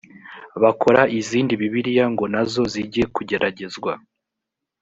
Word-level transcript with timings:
bakora 0.61 1.01
izindi 1.19 1.53
bibiliya 1.61 2.05
ngo 2.13 2.25
na 2.33 2.41
zo 2.51 2.63
zijye 2.73 3.03
kugeragezwa 3.15 3.91